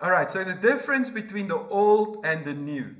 [0.00, 2.94] All right, so the difference between the old and the new.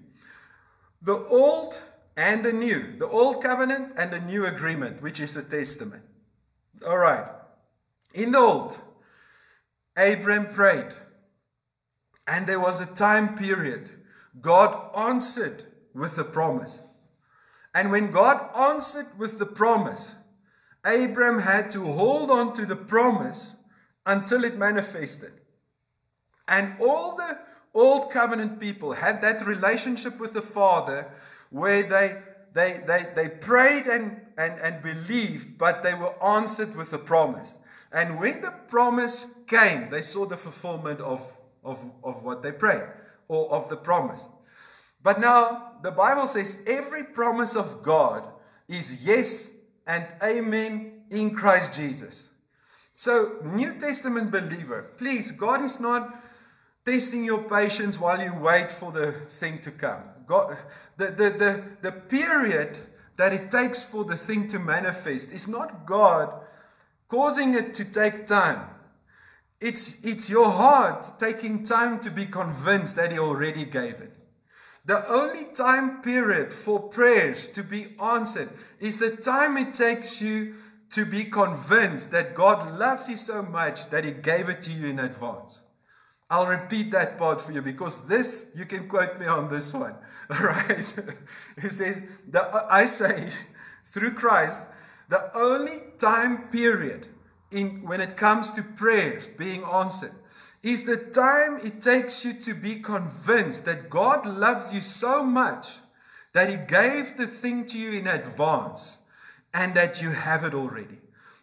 [1.01, 1.81] The old
[2.17, 2.97] and the new.
[2.99, 6.03] The old covenant and the new agreement, which is the testament.
[6.85, 7.29] All right.
[8.15, 8.81] In the old,
[9.97, 10.93] Abraham prayed.
[12.27, 13.91] And there was a time period.
[14.41, 16.81] God answered with a promise.
[17.75, 20.17] And when God answered with the promise,
[20.85, 23.55] Abraham had to hold on to the promise
[24.05, 25.33] until it manifested.
[26.49, 27.39] And all the
[27.75, 31.11] old covenant people had that relationship with the Father
[31.51, 36.93] where they they, they, they prayed and, and, and believed, but they were answered with
[36.93, 37.55] a promise.
[37.93, 41.31] And when the promise came, they saw the fulfillment of,
[41.63, 42.85] of, of what they prayed
[43.29, 44.27] or of the promise.
[45.03, 48.25] But now the Bible says every promise of God
[48.67, 49.53] is yes
[49.87, 52.25] and amen in Christ Jesus.
[52.95, 56.21] So, New Testament believer, please, God is not
[56.89, 60.03] testing your patience while you wait for the thing to come.
[60.27, 60.57] God,
[60.97, 62.79] the, the, the, the period
[63.17, 66.33] that it takes for the thing to manifest is not God
[67.09, 68.71] causing it to take time.
[69.61, 74.15] It's, it's your heart taking time to be convinced that He already gave it.
[74.87, 78.49] The only time period for prayers to be answered
[78.81, 80.55] is the time it takes you
[80.91, 84.87] to be convinced that God loves you so much that He gave it to you
[84.87, 85.61] in advance.
[86.31, 89.95] I'll repeat that part for you because this, you can quote me on this one.
[90.29, 90.85] Right?
[91.63, 93.31] He says, the, I say,
[93.91, 94.69] through Christ,
[95.09, 97.09] the only time period
[97.51, 100.13] in, when it comes to prayers being answered
[100.63, 105.69] is the time it takes you to be convinced that God loves you so much
[106.35, 108.99] that He gave the thing to you in advance
[109.55, 110.99] and that you have it already.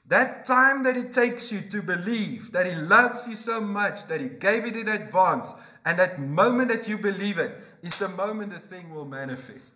[0.08, 4.22] That time that it takes you to believe that He loves you so much that
[4.22, 5.54] He gave it in advance,
[5.84, 9.74] and that moment that you believe it is the moment the thing will manifest.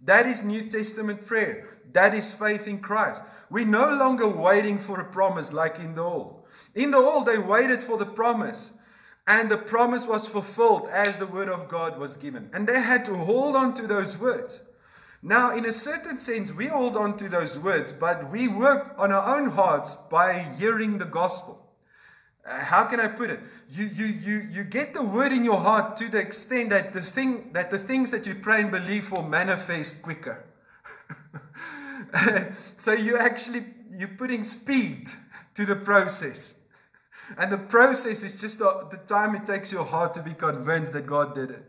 [0.00, 1.78] That is New Testament prayer.
[1.92, 3.22] That is faith in Christ.
[3.50, 6.44] We're no longer waiting for a promise like in the Old.
[6.74, 8.72] In the Old, they waited for the promise,
[9.26, 12.48] and the promise was fulfilled as the word of God was given.
[12.52, 14.60] And they had to hold on to those words.
[15.22, 19.10] Now, in a certain sense, we hold on to those words, but we work on
[19.10, 21.66] our own hearts by hearing the gospel.
[22.46, 23.40] Uh, how can I put it?
[23.68, 27.02] You, you, you, you get the word in your heart to the extent that the,
[27.02, 30.44] thing, that the things that you pray and believe for manifest quicker.
[32.76, 35.08] so you actually, you're putting speed
[35.54, 36.54] to the process.
[37.36, 40.92] And the process is just the, the time it takes your heart to be convinced
[40.92, 41.64] that God did it.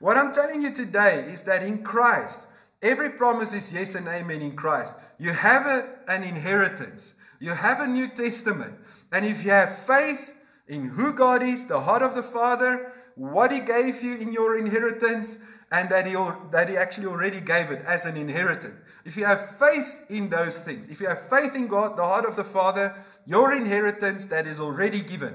[0.00, 2.46] What I'm telling you today is that in Christ,
[2.80, 4.94] Every promise is yes and amen in Christ.
[5.18, 7.14] You have a, an inheritance.
[7.40, 8.74] You have a New Testament.
[9.10, 10.34] And if you have faith
[10.66, 14.56] in who God is, the heart of the Father, what He gave you in your
[14.56, 15.38] inheritance,
[15.70, 16.12] and that He,
[16.52, 18.76] that he actually already gave it as an inheritance.
[19.04, 22.26] If you have faith in those things, if you have faith in God, the heart
[22.26, 22.94] of the Father,
[23.26, 25.34] your inheritance that is already given.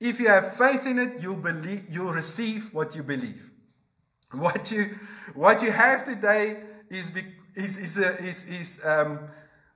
[0.00, 3.50] If you have faith in it, you'll believe you'll receive what you believe.
[4.30, 4.98] What you
[5.34, 7.12] what you have today is,
[7.54, 9.20] is, is, uh, is, is um,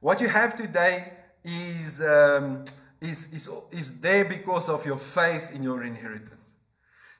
[0.00, 1.12] what you have today
[1.44, 2.64] is, um,
[3.00, 6.50] is, is, is there because of your faith in your inheritance.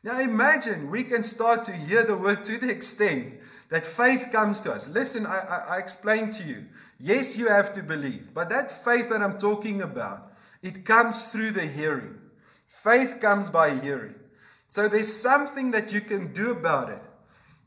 [0.04, 3.34] Now imagine we can start to hear the word to the extent
[3.69, 4.88] that faith comes to us.
[4.88, 6.66] Listen, I, I, I explained to you.
[6.98, 10.32] Yes, you have to believe, but that faith that I'm talking about,
[10.62, 12.19] it comes through the hearing.
[12.66, 14.14] Faith comes by hearing.
[14.69, 17.02] So there's something that you can do about it.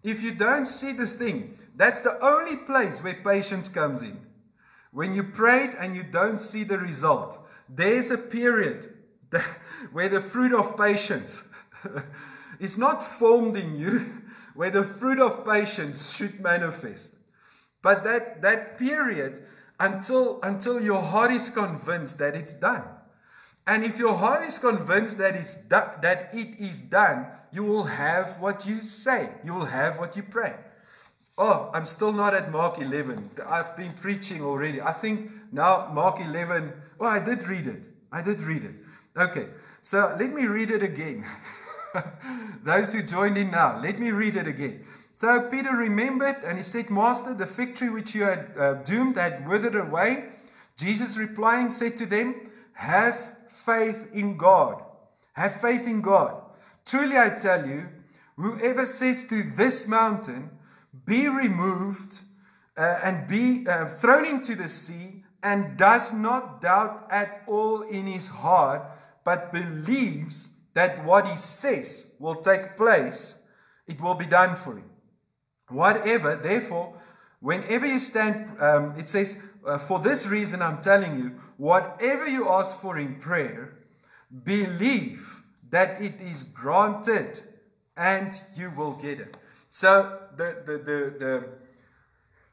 [0.05, 4.19] If you don't see the thing, that's the only place where patience comes in.
[4.91, 8.93] When you prayed and you don't see the result, there's a period
[9.91, 11.43] where the fruit of patience
[12.59, 14.21] is not formed in you,
[14.53, 17.15] where the fruit of patience should manifest.
[17.81, 19.43] But that, that period
[19.79, 22.83] until, until your heart is convinced that it's done.
[23.67, 28.39] And if your heart is convinced that, it's that it is done, you will have
[28.39, 29.29] what you say.
[29.43, 30.55] You will have what you pray.
[31.37, 33.31] Oh, I'm still not at Mark 11.
[33.47, 34.81] I've been preaching already.
[34.81, 36.73] I think now Mark 11.
[36.99, 37.83] Oh, I did read it.
[38.11, 38.75] I did read it.
[39.17, 39.47] Okay,
[39.81, 41.25] so let me read it again.
[42.63, 44.85] Those who joined in now, let me read it again.
[45.17, 49.15] So Peter remembered and he said, Master, the fig tree which you had uh, doomed
[49.17, 50.29] had withered away.
[50.77, 53.34] Jesus replying said to them, Have
[53.65, 54.83] faith in God.
[55.33, 56.41] Have faith in God.
[56.85, 57.89] Truly I tell you,
[58.37, 60.51] whoever says to this mountain,
[61.05, 62.19] be removed
[62.77, 68.07] uh, and be uh, thrown into the sea and does not doubt at all in
[68.07, 68.81] his heart,
[69.23, 73.35] but believes that what he says will take place,
[73.87, 74.89] it will be done for him.
[75.69, 76.99] Whatever, therefore,
[77.39, 82.49] whenever you stand, um, it says, uh, for this reason I'm telling you, whatever you
[82.49, 83.73] ask for in prayer,
[84.43, 87.43] believe that it is granted
[87.97, 89.37] and you will get it.
[89.69, 91.49] So the, the, the, the,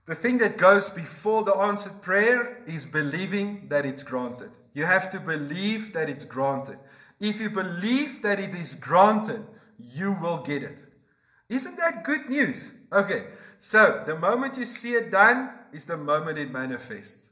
[0.07, 4.51] the thing that goes before the answered prayer is believing that it's granted.
[4.75, 6.79] You have to believe that it's granted.
[7.21, 9.45] If you believe that it is granted,
[9.79, 10.83] you will get it.
[11.49, 12.73] Isn't that good news?
[12.93, 13.27] Okay,
[13.61, 17.31] so the moment you see it done is the moment it manifests.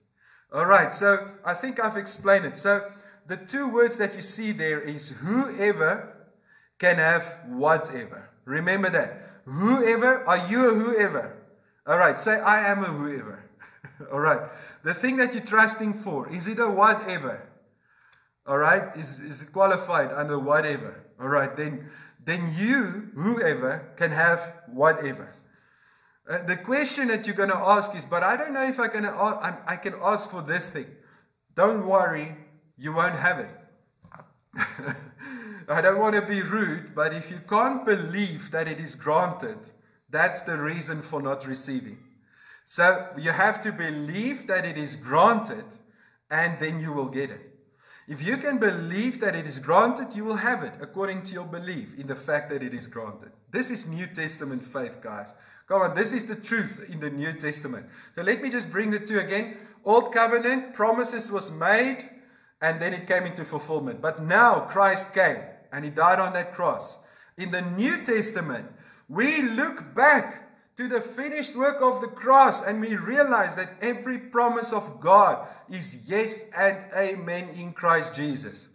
[0.52, 2.56] All right, so I think I've explained it.
[2.56, 2.90] So
[3.26, 6.16] the two words that you see there is whoever
[6.78, 8.30] can have whatever.
[8.44, 9.28] Remember that.
[9.44, 11.36] Whoever, are you a whoever?
[11.86, 13.44] All right, say I am a whoever.
[14.12, 14.50] All right.
[14.82, 17.48] The thing that you're trusting for, is it a whatever?
[18.46, 21.04] All right, is, is it qualified under whatever?
[21.20, 21.90] All right, then,
[22.24, 25.34] then you, whoever, can have whatever.
[26.30, 28.86] Uh, the question that you're going to ask is, but I don't know if I
[28.86, 30.86] can, I, I can ask for this thing.
[31.56, 32.36] Don't worry,
[32.78, 33.50] you won't have it.
[35.68, 39.58] I don't want to be rude, but if you can't believe that it is granted,
[40.08, 41.98] that's the reason for not receiving.
[42.64, 45.64] So you have to believe that it is granted,
[46.30, 47.50] and then you will get it.
[48.06, 51.46] If you can believe that it is granted, you will have it according to your
[51.46, 53.32] belief in the fact that it is granted.
[53.50, 55.34] This is New Testament faith, guys.
[55.70, 57.86] Come on, this is the truth in the New Testament.
[58.16, 59.56] So let me just bring the two again.
[59.84, 62.10] Old covenant, promises was made,
[62.60, 64.00] and then it came into fulfillment.
[64.02, 65.36] But now Christ came
[65.72, 66.96] and he died on that cross.
[67.36, 68.66] In the New Testament,
[69.08, 74.18] we look back to the finished work of the cross and we realize that every
[74.18, 78.70] promise of God is yes and amen in Christ Jesus.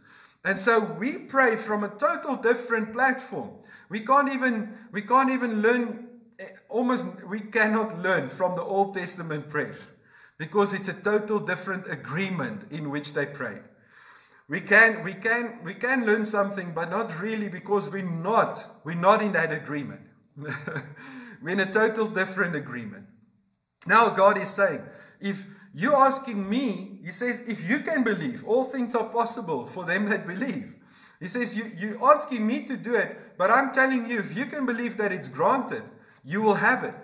[0.45, 3.49] And so we pray from a total different platform.
[3.89, 8.93] We can't even we can't even learn Eh, almost we cannot learn from the Old
[8.93, 9.75] Testament prayer
[10.37, 13.59] because it's a total different agreement in which they pray.
[14.47, 18.93] We can, we can, we can learn something, but not really because we're not, we're
[18.93, 20.01] not in that agreement.
[20.37, 23.05] we're in a total different agreement.
[23.87, 24.81] Now God is saying,
[25.19, 29.83] if you're asking me, He says, if you can believe, all things are possible for
[29.85, 30.73] them that believe.
[31.19, 34.45] He says, you, you're asking me to do it, but I'm telling you, if you
[34.45, 35.83] can believe that it's granted,
[36.25, 36.95] you will have it.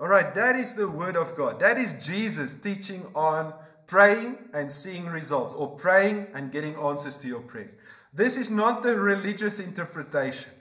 [0.00, 1.60] All right, that is the word of God.
[1.60, 3.52] That is Jesus teaching on
[3.86, 7.72] praying and seeing results, or praying and getting answers to your prayer.
[8.14, 10.52] This is not the religious interpretation.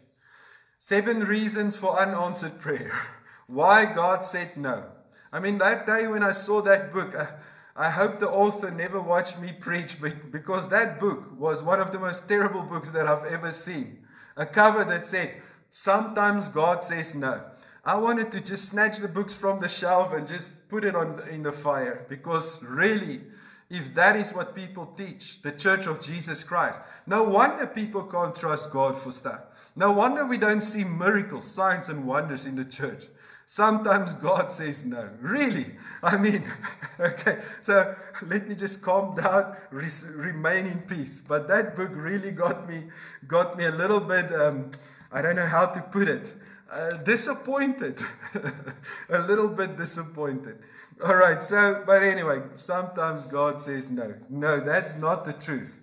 [0.80, 2.92] Seven reasons for unanswered prayer.
[3.48, 4.86] Why God said no.
[5.32, 7.28] I mean, that day when I saw that book, I,
[7.76, 12.00] I hope the author never watched me preach because that book was one of the
[12.00, 14.00] most terrible books that I've ever seen.
[14.36, 17.44] A cover that said, Sometimes God says no.
[17.84, 21.22] I wanted to just snatch the books from the shelf and just put it on
[21.30, 23.22] in the fire because really,
[23.70, 28.36] if that is what people teach, the Church of Jesus Christ, no wonder people can't
[28.36, 29.42] trust God for stuff.
[29.76, 33.04] No wonder we don't see miracles, signs, and wonders in the church.
[33.46, 35.10] Sometimes God says no.
[35.22, 35.76] Really?
[36.04, 36.44] I mean,
[37.00, 37.96] okay, so
[38.28, 41.22] let me just calm down, remain in peace.
[41.26, 42.90] But that book really got me,
[43.28, 44.70] got me a little bit, um,
[45.12, 46.36] I don't know how to put it.
[46.72, 48.00] Uh, disappointed.
[49.10, 50.60] a little bit disappointed.
[51.04, 54.16] All right, so, but anyway, sometimes God says no.
[54.30, 55.80] No, that's not the truth.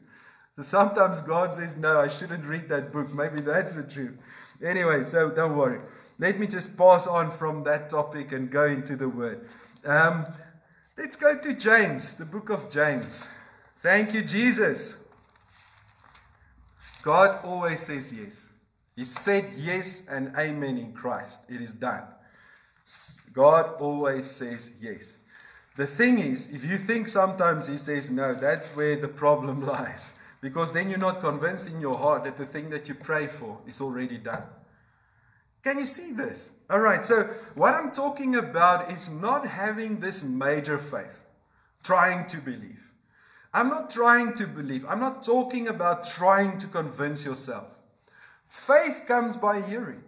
[0.57, 3.12] So sometimes God says, no, I shouldn't read that book.
[3.12, 4.16] Maybe that's the truth.
[4.62, 5.81] Anyway, so don't worry.
[6.19, 9.49] Let me just pass on from that topic and go into the word.
[9.85, 10.26] Um,
[10.97, 13.28] let's go to James, the book of James.
[13.83, 14.97] Thank you, Jesus.
[17.02, 18.50] God always says yes.
[18.97, 21.41] He said yes and amen in Christ.
[21.49, 22.05] It is done.
[23.35, 25.19] God always says yes.
[25.76, 30.15] The thing is, if you think sometimes He says no, that's where the problem lies.
[30.41, 33.59] Because then you're not convinced in your heart that the thing that you pray for
[33.67, 34.45] is already done.
[35.62, 36.53] Can you see this?
[36.71, 37.25] All right, so
[37.55, 41.25] what I'm talking about is not having this major faith,
[41.83, 42.93] trying to believe.
[43.53, 44.87] I'm not trying to believe.
[44.87, 47.75] I'm not talking about trying to convince yourself.
[48.47, 50.03] Faith comes by hearing.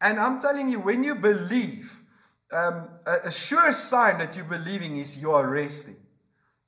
[0.00, 2.00] And I'm telling you, when you believe,
[2.52, 5.96] um, a, a, sure sign that you're believing is you are resting.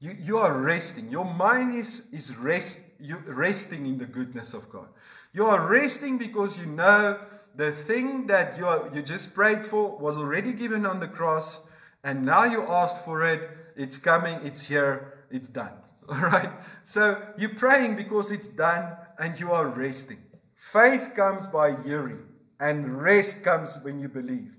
[0.01, 1.09] You, you are resting.
[1.11, 4.89] Your mind is, is rest, you, resting in the goodness of God.
[5.33, 7.21] You are resting because you know
[7.57, 11.61] the thing that you, are, you just prayed for was already given on the cross,
[12.03, 13.51] and now you asked for it.
[13.77, 15.73] It's coming, it's here, it's done.
[16.09, 16.51] All right?
[16.83, 20.19] So you're praying because it's done and you are resting.
[20.55, 22.27] Faith comes by hearing,
[22.59, 24.53] and rest comes when you believe.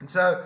[0.00, 0.44] And so,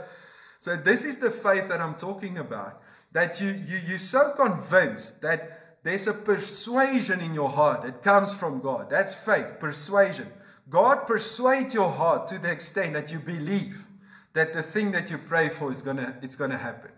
[0.61, 2.81] so this is the faith that I'm talking about.
[3.13, 8.33] That you, you, you're so convinced that there's a persuasion in your heart that comes
[8.33, 8.89] from God.
[8.89, 10.29] That's faith, persuasion.
[10.71, 13.87] God persuades your heart to the extent that you believe
[14.33, 16.91] that the thing that you pray for is gonna it's gonna happen.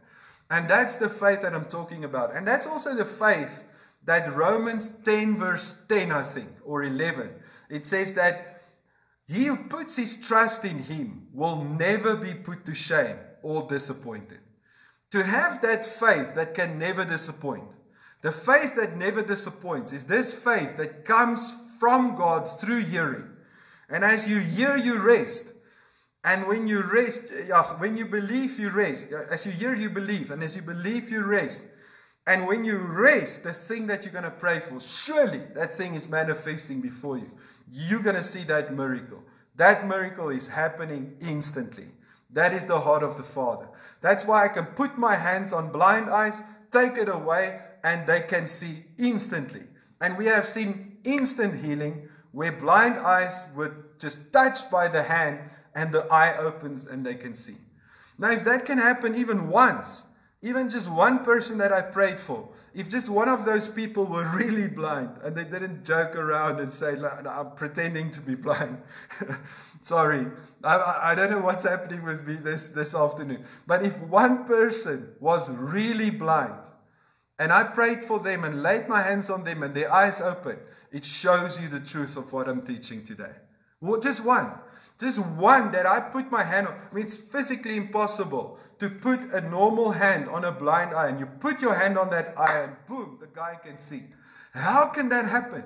[0.50, 2.34] And that's the faith that I'm talking about.
[2.34, 3.64] And that's also the faith
[4.04, 7.30] that Romans 10, verse 10, I think, or 11,
[7.68, 8.62] it says that
[9.26, 14.40] he who puts his trust in him will never be put to shame or disappointed.
[15.12, 17.64] To have that faith that can never disappoint,
[18.20, 23.28] the faith that never disappoints, is this faith that comes from God through hearing.
[23.88, 25.52] And as you hear, you rest.
[26.24, 27.24] And when you rest,
[27.78, 29.08] when you believe, you rest.
[29.30, 30.30] As you hear, you believe.
[30.30, 31.66] And as you believe, you rest.
[32.26, 35.94] And when you rest, the thing that you're going to pray for, surely that thing
[35.94, 37.30] is manifesting before you.
[37.70, 39.22] You're going to see that miracle.
[39.56, 41.88] That miracle is happening instantly.
[42.30, 43.68] That is the heart of the Father.
[44.00, 48.22] That's why I can put my hands on blind eyes, take it away, and they
[48.22, 49.62] can see instantly.
[50.00, 55.38] And we have seen instant healing where blind eyes were just touched by the hand
[55.74, 57.56] and the eye opens and they can see.
[58.18, 60.04] Now, if that can happen even once,
[60.44, 64.28] even just one person that I prayed for, if just one of those people were
[64.36, 66.96] really blind and they didn't joke around and say,
[67.28, 68.82] I'm pretending to be blind.
[69.82, 70.26] Sorry,
[70.62, 73.46] I, I don't know what's happening with me this, this afternoon.
[73.66, 76.60] But if one person was really blind
[77.38, 80.60] and I prayed for them and laid my hands on them and their eyes opened,
[80.92, 83.32] it shows you the truth of what I'm teaching today.
[83.80, 84.52] Well, just one.
[85.04, 86.72] Just one that I put my hand on.
[86.72, 91.20] I mean, it's physically impossible to put a normal hand on a blind eye and
[91.20, 94.04] you put your hand on that eye and boom, the guy can see.
[94.54, 95.64] How can that happen?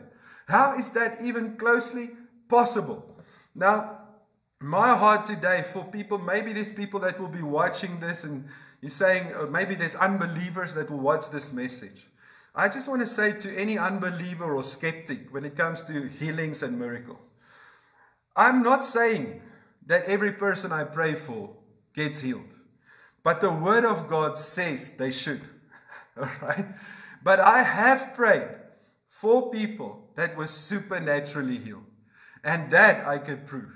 [0.48, 2.10] How is that even closely
[2.48, 3.22] possible?
[3.54, 4.00] Now,
[4.58, 8.48] my heart today for people, maybe there's people that will be watching this and
[8.80, 12.08] you're saying, or maybe there's unbelievers that will watch this message.
[12.56, 16.60] I just want to say to any unbeliever or skeptic when it comes to healings
[16.64, 17.27] and miracles,
[18.38, 19.42] I'm not saying
[19.86, 21.50] that every person I pray for
[21.92, 22.54] gets healed.
[23.24, 25.42] But the word of God says they should.
[26.16, 26.66] All right?
[27.22, 28.48] But I have prayed
[29.04, 31.84] for people that were supernaturally healed.
[32.44, 33.74] And that I could prove.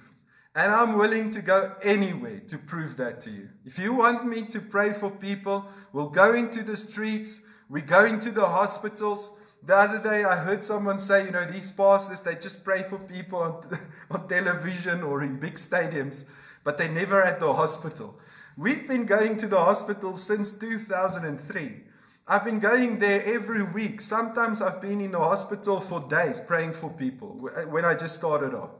[0.55, 3.49] And I'm willing to go anywhere to prove that to you.
[3.65, 8.05] If you want me to pray for people, we'll go into the streets, we go
[8.05, 9.31] into the hospitals,
[9.65, 12.99] the other day, I heard someone say, you know, these pastors, they just pray for
[12.99, 13.79] people on,
[14.11, 16.25] on television or in big stadiums,
[16.65, 18.19] but they're never at the hospital.
[18.57, 21.81] We've been going to the hospital since 2003.
[22.27, 24.01] I've been going there every week.
[24.01, 27.29] Sometimes I've been in the hospital for days praying for people
[27.69, 28.71] when I just started off.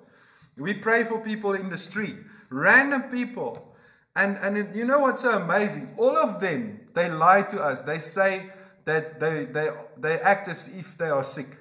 [0.57, 2.17] We pray for people in the street,
[2.51, 3.75] random people.
[4.15, 5.95] And, and you know what's so amazing?
[5.97, 7.81] All of them, they lie to us.
[7.81, 8.51] They say,
[8.85, 11.57] that they, they, they act as if they are sick.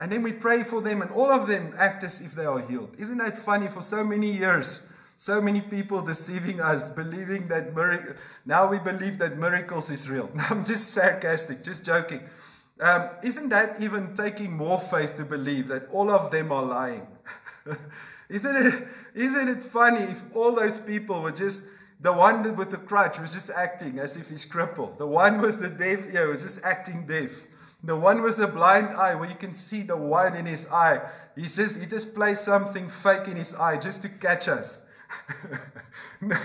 [0.00, 2.60] And then we pray for them, and all of them act as if they are
[2.60, 2.94] healed.
[2.98, 3.68] Isn't that funny?
[3.68, 4.82] For so many years,
[5.16, 7.74] so many people deceiving us, believing that.
[8.44, 10.30] Now we believe that miracles is real.
[10.50, 12.28] I'm just sarcastic, just joking.
[12.78, 17.06] Um, isn't that even taking more faith to believe that all of them are lying?
[18.28, 18.88] isn't it?
[19.14, 21.62] Isn't it funny if all those people were just
[21.98, 24.98] the one with the crutch was just acting as if he's crippled.
[24.98, 27.46] The one with the deaf ear was just acting deaf.
[27.82, 31.08] The one with the blind eye, where you can see the one in his eye,
[31.34, 34.78] he just he just plays something fake in his eye just to catch us.
[36.20, 36.36] no,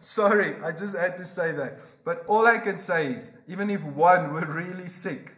[0.00, 1.80] sorry, I just had to say that.
[2.04, 5.36] But all I can say is, even if one were really sick,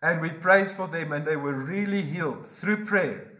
[0.00, 3.32] and we prayed for them and they were really healed through prayer,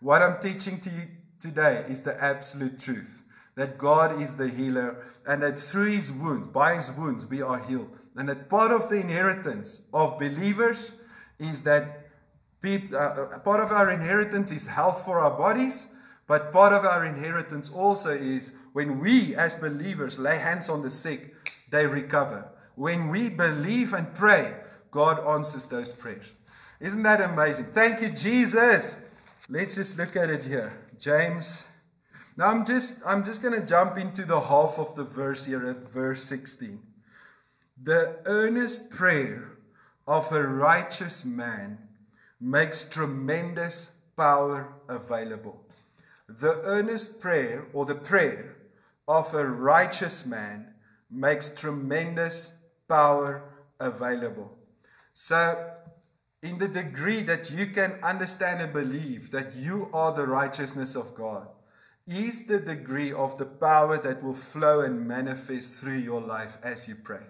[0.00, 1.02] what I'm teaching to you
[1.38, 3.22] today is the absolute truth
[3.56, 7.58] that God is the healer and that through his wounds, by his wounds, we are
[7.58, 7.90] healed.
[8.14, 10.92] And that part of the inheritance of believers
[11.38, 12.06] is that
[12.62, 15.86] people, uh, uh, part of our inheritance is health for our bodies,
[16.26, 20.90] but part of our inheritance also is when we as believers lay hands on the
[20.90, 21.34] sick,
[21.70, 22.48] they recover.
[22.74, 24.54] When we believe and pray,
[24.90, 26.26] God answers those prayers.
[26.78, 27.66] Isn't that amazing?
[27.72, 28.96] Thank you, Jesus.
[29.48, 30.78] Let's just look at it here.
[30.98, 31.64] James
[32.36, 35.68] now I'm just I'm just going to jump into the half of the verse here
[35.68, 36.80] at verse 16.
[37.82, 39.52] The earnest prayer
[40.06, 41.78] of a righteous man
[42.40, 45.64] makes tremendous power available.
[46.28, 48.56] The earnest prayer or the prayer
[49.08, 50.74] of a righteous man
[51.10, 52.52] makes tremendous
[52.88, 53.42] power
[53.78, 54.56] available.
[55.14, 55.70] So
[56.42, 61.14] in the degree that you can understand and believe that you are the righteousness of
[61.14, 61.48] God,
[62.06, 66.86] is the degree of the power that will flow and manifest through your life as
[66.86, 67.24] you pray.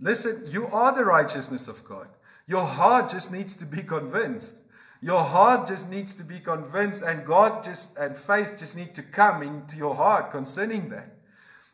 [0.00, 2.08] Listen, you are the righteousness of God.
[2.46, 4.54] Your heart just needs to be convinced.
[5.00, 9.02] Your heart just needs to be convinced, and God just and faith just need to
[9.02, 11.14] come into your heart concerning that.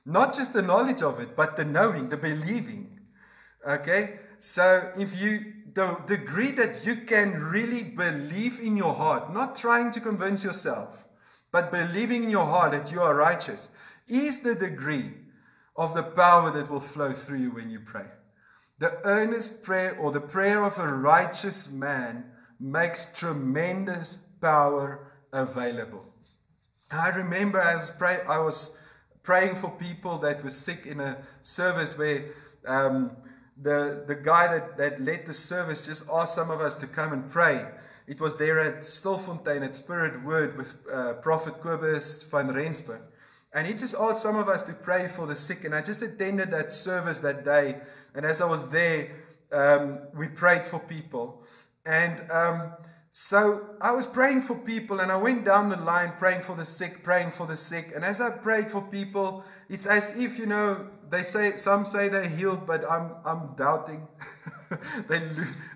[0.05, 3.01] Not just the knowledge of it, but the knowing, the believing.
[3.67, 4.19] Okay?
[4.41, 9.91] So if you the degree that you can really believe in your heart, not trying
[9.93, 11.07] to convince yourself,
[11.53, 13.69] but believing in your heart that you are righteous,
[14.09, 15.13] is the degree
[15.77, 18.07] of the power that will flow through you when you pray.
[18.79, 22.25] The earnest prayer or the prayer of a righteous man
[22.59, 26.05] makes tremendous power available.
[26.91, 28.73] I remember I was, pray, I was
[29.23, 32.33] praying for people that were sick in a service where
[32.67, 33.13] um,
[33.61, 37.13] the, the guy that, that led the service just asked some of us to come
[37.13, 37.67] and pray.
[38.13, 43.01] It was there at Stilfontein at Spirit Word with uh, Prophet Kobus van Rensburg.
[43.55, 45.65] And he just asked some of us to pray for the sick.
[45.65, 47.79] And I just attended that service that day.
[48.15, 49.13] And as I was there,
[49.51, 51.43] um, we prayed for people.
[51.87, 52.73] And um,
[53.13, 56.67] so I was praying for people, and I went down the line praying for the
[56.67, 57.93] sick, praying for the sick.
[57.95, 62.09] And as I prayed for people, it's as if, you know, they say, some say
[62.09, 64.09] they're healed, but I'm, I'm doubting.
[65.09, 65.19] they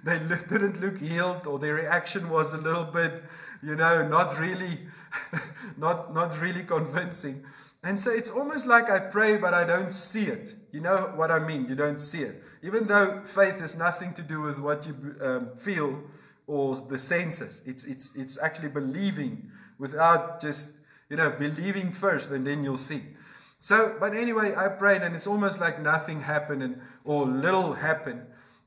[0.03, 3.23] they didn't look healed, or their reaction was a little bit,
[3.63, 4.89] you know, not really,
[5.77, 7.45] not, not really convincing.
[7.83, 10.57] And so it's almost like I pray, but I don't see it.
[10.73, 11.69] You know what I mean?
[11.69, 12.43] You don't see it.
[12.63, 16.03] Even though faith has nothing to do with what you um, feel
[16.47, 20.71] or the senses, it's, it's, it's actually believing without just,
[21.11, 23.03] you know, believing first and then you'll see.
[23.67, 28.23] So, but anyway, I prayed and it's almost like nothing happened and, or little happened.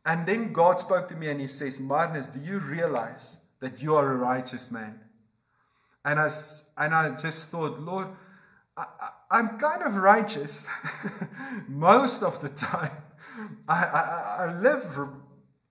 [0.05, 3.95] And then God spoke to me and He says, Magnus, do you realize that you
[3.95, 4.99] are a righteous man?
[6.03, 6.29] And I,
[6.77, 8.09] and I just thought, Lord,
[8.75, 8.87] I,
[9.31, 10.67] am kind of righteous
[11.69, 12.91] most of the time.
[13.69, 14.99] I, I, I live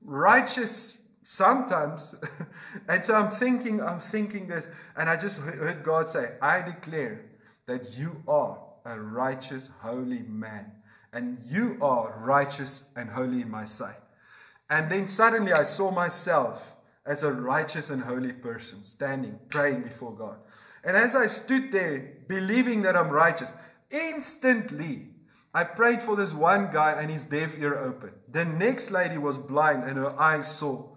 [0.02, 2.14] righteous sometimes.
[2.88, 7.26] and so I'm thinking, I'm thinking this, and I just heard God say, I declare
[7.66, 10.72] that you are a righteous, holy man.
[11.12, 14.00] And you are righteous and holy in my sight.
[14.70, 16.74] And then suddenly I saw myself
[17.06, 20.36] as a righteous and holy person standing, praying before God.
[20.84, 23.52] And as I stood there believing that I'm righteous,
[23.90, 25.08] instantly
[25.54, 28.12] I prayed for this one guy and his deaf ear opened.
[28.30, 30.90] The next lady was blind and her eyes saw.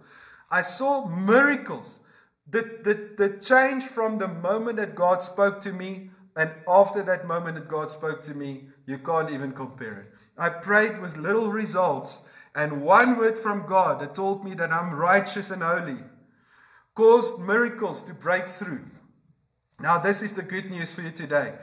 [0.50, 2.00] I saw miracles.
[2.48, 7.26] The, the, the change from the moment that God spoke to me and after that
[7.26, 10.12] moment that God spoke to me, you can't even compare it.
[10.38, 12.20] I prayed with little results,
[12.54, 15.98] and one word from God that told me that I'm righteous and holy
[16.94, 18.84] caused miracles to break through.
[19.80, 21.54] Now, this is the good news for you today.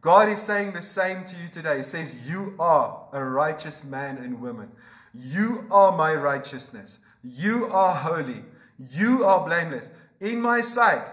[0.00, 1.78] God is saying the same to you today.
[1.78, 4.70] He says, You are a righteous man and woman.
[5.12, 6.98] You are my righteousness.
[7.22, 8.44] You are holy.
[8.78, 9.90] You are blameless.
[10.20, 11.04] In my sight,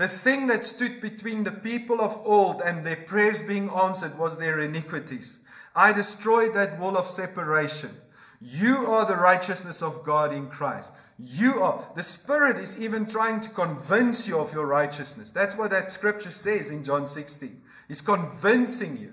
[0.00, 4.38] the thing that stood between the people of old and their prayers being answered was
[4.38, 5.40] their iniquities.
[5.76, 7.98] I destroyed that wall of separation.
[8.40, 10.92] You are the righteousness of God in Christ.
[11.18, 11.84] You are.
[11.94, 15.30] The Spirit is even trying to convince you of your righteousness.
[15.30, 17.60] That's what that scripture says in John 16.
[17.86, 19.12] He's convincing you.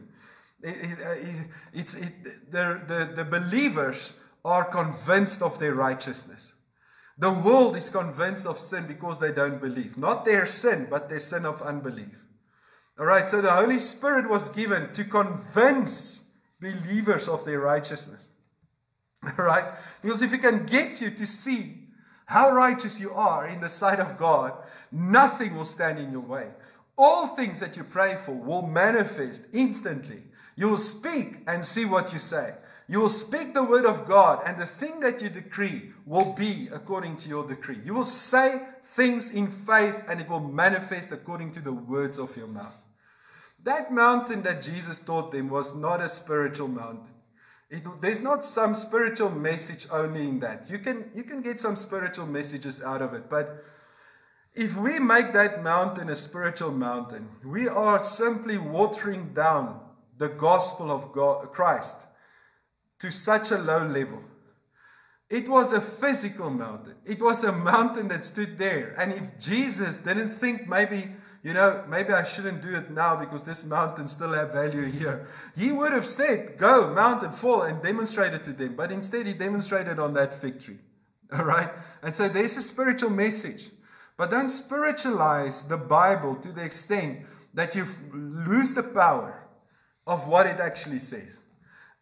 [0.63, 4.13] it, the, the, the believers
[4.45, 6.53] are convinced of their righteousness.
[7.17, 9.97] The world is convinced of sin because they don't believe.
[9.97, 12.25] Not their sin, but their sin of unbelief.
[12.99, 16.21] All right, so the Holy Spirit was given to convince
[16.59, 18.27] believers of their righteousness.
[19.37, 19.65] All right?
[20.01, 21.87] Because if He can get you to see
[22.25, 24.53] how righteous you are in the sight of God,
[24.91, 26.49] nothing will stand in your way.
[26.97, 30.23] All things that you pray for will manifest instantly.
[30.55, 32.55] You will speak and see what you say.
[32.89, 36.69] You will speak the word of God, and the thing that you decree will be
[36.71, 37.79] according to your decree.
[37.83, 42.37] You will say things in faith, and it will manifest according to the words of
[42.37, 42.75] your mouth.
[43.63, 47.13] That mountain that Jesus taught them was not a spiritual mountain.
[47.69, 50.69] It, there's not some spiritual message only in that.
[50.69, 53.65] You can, you can get some spiritual messages out of it, but
[54.55, 59.81] if we make that mountain a spiritual mountain, we are simply watering down
[60.17, 62.07] the gospel of God, Christ
[62.99, 64.23] to such a low level.
[65.29, 66.95] It was a physical mountain.
[67.05, 68.95] It was a mountain that stood there.
[68.97, 71.11] And if Jesus didn't think maybe
[71.47, 75.27] you know, maybe I shouldn't do it now because this mountain still have value here.
[75.55, 78.75] He would have said, go, mountain, fall, and demonstrate it to them.
[78.75, 80.79] But instead, he demonstrated on that fig tree.
[81.31, 81.71] All right?
[82.01, 83.69] And so there's a spiritual message.
[84.17, 87.19] But don't spiritualize the Bible to the extent
[87.53, 89.47] that you lose the power
[90.05, 91.39] of what it actually says.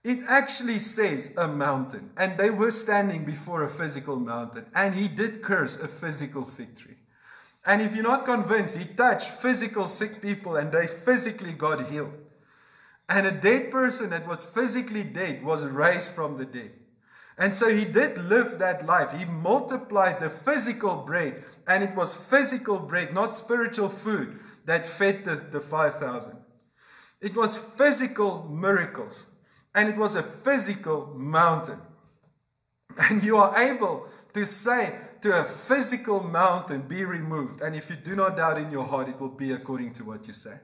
[0.05, 5.07] It actually says a mountain, and they were standing before a physical mountain, and he
[5.07, 6.97] did curse a physical fig tree.
[7.65, 12.13] And if you're not convinced, he touched physical sick people and they physically got healed.
[13.09, 16.73] And a dead person that was physically dead was raised from the dead.
[17.35, 19.11] And so he did live that life.
[19.11, 25.25] He multiplied the physical bread, and it was physical bread, not spiritual food, that fed
[25.25, 26.37] the, the 5,000.
[27.21, 29.25] It was physical miracles,
[29.75, 31.79] and it was a physical mountain.
[32.97, 37.61] And you are able to say to a physical mountain, Be removed.
[37.61, 40.27] And if you do not doubt in your heart, it will be according to what
[40.27, 40.57] you say.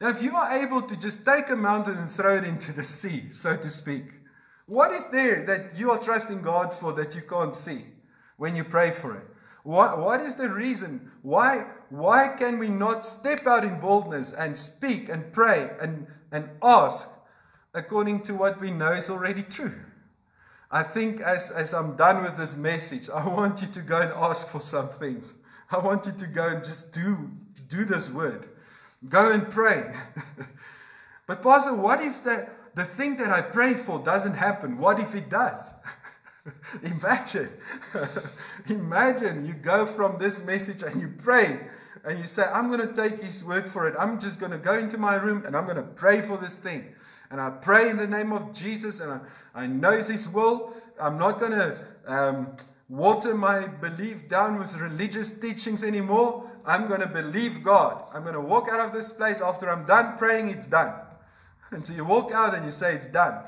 [0.00, 2.82] Now, if you are able to just take a mountain and throw it into the
[2.84, 4.04] sea, so to speak,
[4.66, 7.84] what is there that you are trusting God for that you can't see
[8.36, 9.26] when you pray for it?
[9.62, 11.10] What, what is the reason?
[11.22, 16.48] Why, why can we not step out in boldness and speak and pray and, and
[16.62, 17.10] ask
[17.74, 19.80] according to what we know is already true?
[20.70, 24.12] I think as, as I'm done with this message, I want you to go and
[24.12, 25.34] ask for some things.
[25.70, 27.30] I want you to go and just do,
[27.68, 28.48] do this word.
[29.08, 29.92] Go and pray.
[31.26, 34.78] but, Pastor, what if the, the thing that I pray for doesn't happen.
[34.78, 35.72] What if it does?
[36.82, 37.50] Imagine.
[38.68, 41.60] Imagine you go from this message and you pray
[42.04, 43.94] and you say, I'm going to take his word for it.
[43.98, 46.54] I'm just going to go into my room and I'm going to pray for this
[46.54, 46.94] thing.
[47.30, 49.20] And I pray in the name of Jesus and I,
[49.54, 50.74] I know his will.
[51.00, 52.56] I'm not going to um,
[52.88, 56.50] water my belief down with religious teachings anymore.
[56.66, 58.04] I'm going to believe God.
[58.12, 60.92] I'm going to walk out of this place after I'm done praying, it's done.
[61.72, 63.44] And so you walk out and you say, It's done.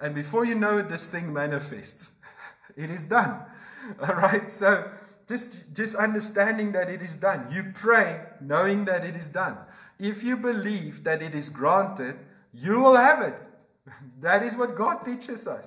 [0.00, 2.10] And before you know it, this thing manifests.
[2.76, 3.42] it is done.
[4.00, 4.50] All right?
[4.50, 4.90] So
[5.28, 7.48] just, just understanding that it is done.
[7.52, 9.58] You pray knowing that it is done.
[9.98, 12.16] If you believe that it is granted,
[12.56, 13.34] you will have it.
[14.20, 15.64] That is what God teaches us.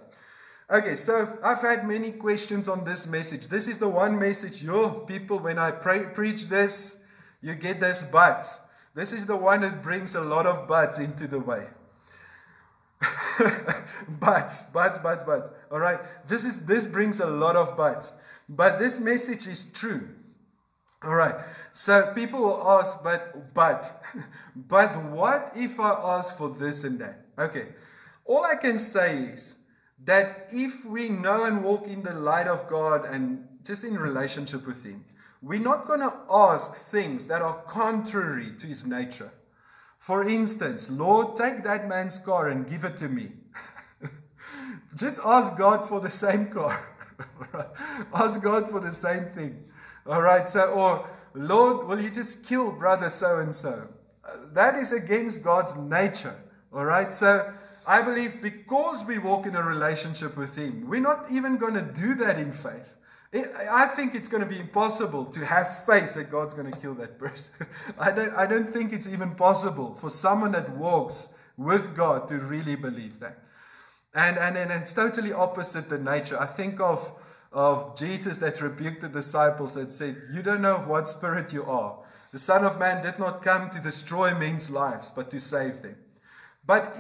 [0.72, 3.48] Okay, so I've had many questions on this message.
[3.48, 6.98] This is the one message, your people, when I pray, preach this,
[7.42, 8.48] you get this but.
[8.94, 11.68] This is the one that brings a lot of buts into the way.
[14.20, 15.58] but, but, but, but.
[15.72, 16.00] All right.
[16.28, 18.12] This is this brings a lot of buts.
[18.48, 20.10] But this message is true.
[21.04, 21.36] All right.
[21.72, 24.04] So people will ask, but, but,
[24.56, 27.26] but what if I ask for this and that?
[27.38, 27.68] Okay.
[28.26, 29.56] All I can say is
[30.04, 34.68] that if we know and walk in the light of God and just in relationship
[34.68, 35.06] with Him,
[35.42, 39.32] we're not going to ask things that are contrary to His nature.
[39.98, 43.32] For instance, Lord, take that man's car and give it to me.
[44.96, 46.88] Just ask God for the same car.
[48.14, 49.66] ask God for the same thing.
[50.06, 50.48] All right.
[50.48, 53.88] So, or Lord, will you just kill brother so and so?
[54.54, 56.36] That is against God's nature.
[56.74, 57.12] All right.
[57.12, 57.54] So,
[57.86, 61.82] I believe because we walk in a relationship with Him, we're not even going to
[61.82, 62.96] do that in faith.
[63.34, 66.96] I think it's going to be impossible to have faith that God's going to kill
[66.96, 67.54] that person.
[67.98, 72.38] I don't, I don't think it's even possible for someone that walks with God to
[72.38, 73.44] really believe that.
[74.16, 76.40] And, and, and it's totally opposite the nature.
[76.40, 77.12] I think of,
[77.52, 81.64] of Jesus that rebuked the disciples and said, You don't know of what spirit you
[81.64, 82.00] are.
[82.32, 85.96] The Son of Man did not come to destroy men's lives, but to save them.
[86.66, 86.96] But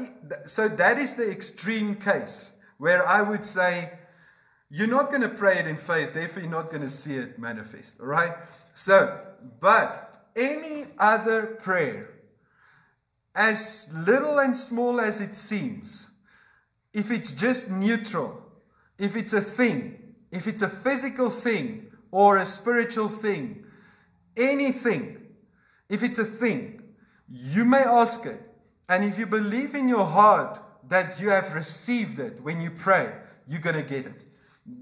[0.47, 3.91] so that is the extreme case where I would say,
[4.71, 7.38] you're not going to pray it in faith, therefore, you're not going to see it
[7.39, 7.99] manifest.
[7.99, 8.35] All right?
[8.73, 9.19] So,
[9.59, 12.09] but any other prayer,
[13.35, 16.09] as little and small as it seems,
[16.93, 18.41] if it's just neutral,
[18.97, 19.98] if it's a thing,
[20.31, 23.65] if it's a physical thing or a spiritual thing,
[24.37, 25.17] anything,
[25.87, 26.81] if it's a thing,
[27.27, 28.41] you may ask it.
[28.87, 33.13] And if you believe in your heart that you have received it when you pray,
[33.47, 34.25] you're going to get it.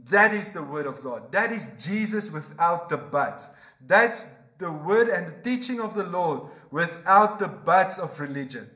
[0.10, 1.32] That is the word of God.
[1.32, 3.56] That is Jesus without the but.
[3.86, 4.26] That's
[4.58, 8.70] the word and the teaching of the Lord without the buts of religion.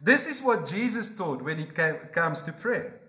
[0.00, 2.99] This is what Jesus taught when it came, comes to prayer.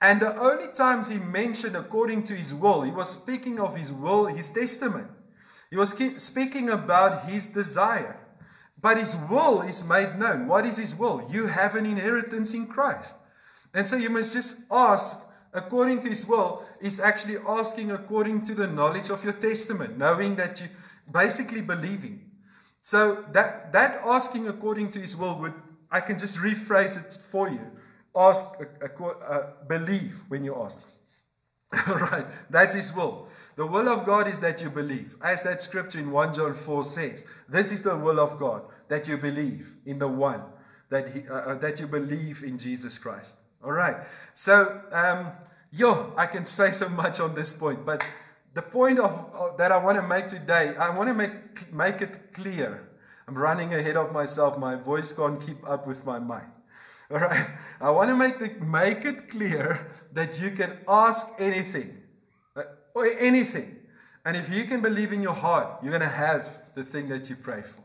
[0.00, 3.90] And the only times he mentioned according to his will, he was speaking of his
[3.90, 5.08] will, his testament.
[5.70, 8.20] He was speaking about his desire.
[8.80, 10.46] But his will is made known.
[10.46, 11.26] What is his will?
[11.30, 13.16] You have an inheritance in Christ.
[13.72, 15.18] And so you must just ask
[15.52, 20.36] according to his will is actually asking according to the knowledge of your testament, knowing
[20.36, 20.68] that you
[21.10, 22.30] basically believing.
[22.80, 25.54] So that that asking according to his will would
[25.90, 27.60] I can just rephrase it for you.
[28.16, 28.46] Ask,
[29.68, 30.82] believe when you ask.
[31.86, 33.28] right, that's His will.
[33.56, 35.16] The will of God is that you believe.
[35.22, 39.08] As that scripture in 1 John 4 says, this is the will of God, that
[39.08, 40.42] you believe in the one,
[40.90, 43.36] that, he, uh, uh, that you believe in Jesus Christ.
[43.64, 43.96] All right.
[44.34, 45.32] So, um,
[45.72, 48.06] yo, I can say so much on this point, but
[48.52, 52.02] the point of, of that I want to make today, I want to make, make
[52.02, 52.88] it clear.
[53.26, 54.58] I'm running ahead of myself.
[54.58, 56.46] My voice can't keep up with my mind.
[57.10, 57.50] All right.
[57.80, 62.02] I want to make, the, make it clear that you can ask anything
[62.94, 63.76] or anything.
[64.24, 67.28] And if you can believe in your heart, you're going to have the thing that
[67.30, 67.82] you pray for.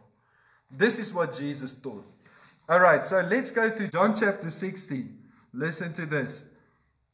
[0.71, 2.05] This is what Jesus taught.
[2.69, 5.17] All right, so let's go to John chapter 16.
[5.53, 6.43] Listen to this.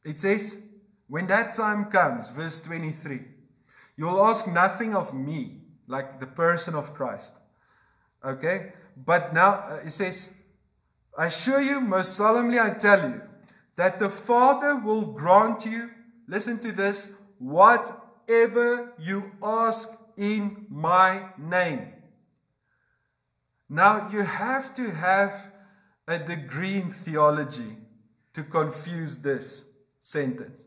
[0.04, 0.60] It says,
[1.08, 3.20] When that time comes, verse 23,
[3.96, 5.56] you'll ask nothing of me,
[5.88, 7.32] like the person of Christ.
[8.24, 8.72] Okay?
[8.96, 10.32] But now uh, it says,
[11.16, 13.22] I assure you, most solemnly I tell you,
[13.76, 15.90] that the Father will grant you,
[16.26, 21.92] listen to this, whatever you ask in my name.
[23.68, 25.52] Now, you have to have
[26.06, 27.76] a degree in theology
[28.32, 29.64] to confuse this
[30.00, 30.60] sentence.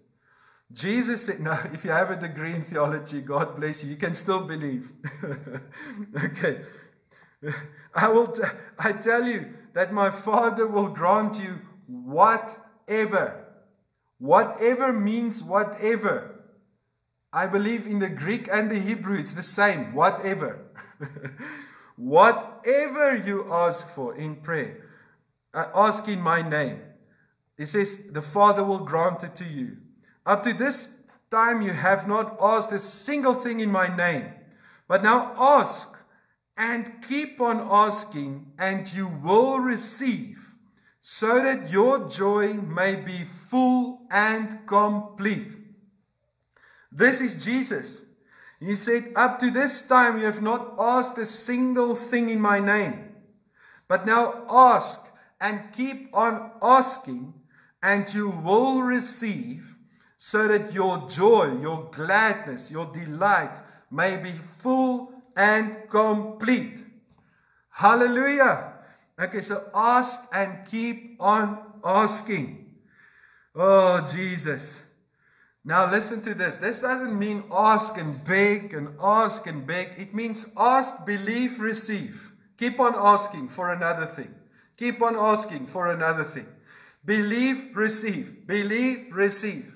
[0.72, 4.14] Jesus said, No, if you have a degree in theology, God bless you, you can
[4.14, 4.92] still believe.
[6.26, 6.62] okay.
[7.94, 8.44] I will t-
[8.80, 13.46] I tell you that my Father will grant you whatever.
[14.18, 16.44] Whatever means whatever.
[17.34, 19.94] I believe in the Greek and the Hebrew, it's the same.
[19.94, 20.66] Whatever.
[21.96, 24.90] whatever you ask for in prayer,
[25.54, 26.82] uh, ask in my name.
[27.58, 29.78] It says, the Father will grant it to you.
[30.26, 30.90] Up to this
[31.30, 34.26] time, you have not asked a single thing in my name.
[34.88, 35.96] But now ask
[36.58, 40.54] and keep on asking, and you will receive,
[41.00, 45.56] so that your joy may be full and complete.
[46.92, 48.02] This is Jesus.
[48.60, 52.60] He said, Up to this time you have not asked a single thing in my
[52.60, 53.16] name.
[53.88, 55.08] But now ask
[55.40, 57.34] and keep on asking,
[57.82, 59.76] and you will receive,
[60.18, 63.58] so that your joy, your gladness, your delight
[63.90, 66.84] may be full and complete.
[67.70, 68.74] Hallelujah.
[69.20, 72.66] Okay, so ask and keep on asking.
[73.56, 74.82] Oh, Jesus.
[75.64, 76.58] Now listen to this.
[76.58, 79.94] This doesn't mean ask and beg and ask and beg.
[79.98, 82.32] It means ask, believe, receive.
[82.58, 84.34] Keep on asking for another thing.
[84.78, 86.48] Keep on asking for another thing.
[87.06, 88.48] Believe, receive.
[88.48, 89.76] Believe, receive.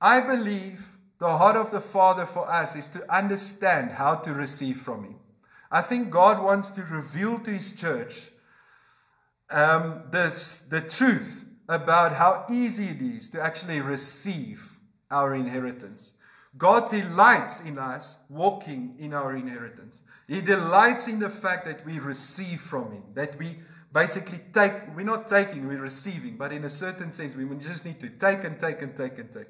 [0.00, 4.78] I believe the heart of the Father for us is to understand how to receive
[4.78, 5.16] from Him.
[5.70, 8.30] I think God wants to reveal to His church
[9.50, 14.78] um, this, the truth about how easy it is to actually receive
[15.10, 16.12] our inheritance.
[16.56, 20.00] God delights in us walking in our inheritance.
[20.26, 23.58] He delights in the fact that we receive from Him, that we
[23.92, 28.00] basically take, we're not taking, we're receiving, but in a certain sense, we just need
[28.00, 29.48] to take and take and take and take.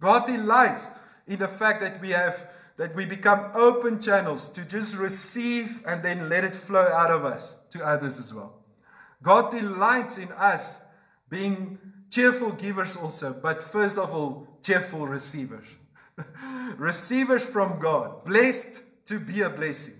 [0.00, 0.88] God delights
[1.30, 6.02] in the fact that we have, that we become open channels to just receive and
[6.02, 8.52] then let it flow out of us to others as well.
[9.22, 10.80] God delights in us
[11.28, 11.78] being
[12.10, 15.66] cheerful givers also, but first of all, cheerful receivers.
[16.76, 19.94] receivers from God, blessed to be a blessing.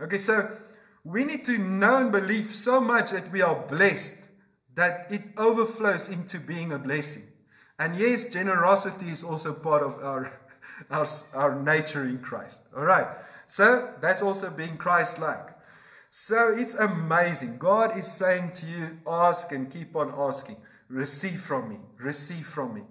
[0.00, 0.56] Okay, so
[1.02, 4.28] we need to know and believe so much that we are blessed
[4.76, 7.24] that it overflows into being a blessing.
[7.78, 10.32] And yes, generosity is also part of our,
[10.90, 12.62] our, our nature in Christ.
[12.76, 13.06] All right.
[13.46, 15.48] So that's also being Christ like.
[16.10, 17.58] So it's amazing.
[17.58, 20.56] God is saying to you, ask and keep on asking.
[20.88, 21.78] Receive from me.
[21.98, 22.82] Receive from me.